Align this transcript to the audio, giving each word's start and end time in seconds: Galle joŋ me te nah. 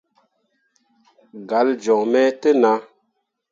Galle 1.49 1.73
joŋ 1.83 2.01
me 2.11 2.21
te 2.41 2.49
nah. 2.61 2.79